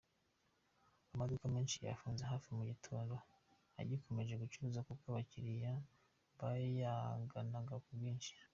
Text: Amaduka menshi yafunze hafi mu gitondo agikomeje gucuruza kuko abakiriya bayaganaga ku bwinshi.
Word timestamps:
Amaduka 1.13 1.45
menshi 1.55 1.77
yafunze 1.87 2.23
hafi 2.31 2.49
mu 2.57 2.63
gitondo 2.71 3.13
agikomeje 3.81 4.33
gucuruza 4.41 4.79
kuko 4.87 5.03
abakiriya 5.11 5.73
bayaganaga 6.39 7.75
ku 7.85 7.89
bwinshi. 7.97 8.31